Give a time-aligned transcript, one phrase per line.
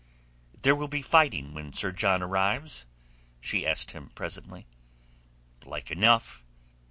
[0.63, 2.87] "There will be fighting when Sir John arrives?"
[3.39, 4.65] she asked him presently.
[5.63, 6.43] "Like enough.